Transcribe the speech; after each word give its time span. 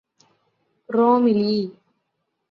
റോമിലീ 0.89 1.59